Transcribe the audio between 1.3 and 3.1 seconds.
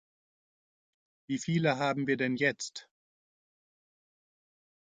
viele haben wir denn jetzt?